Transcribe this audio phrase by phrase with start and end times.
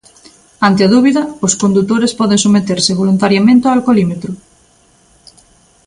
[0.67, 4.31] Ante a dúbida, os condutores poden someterse voluntariamente ao alcolímetro.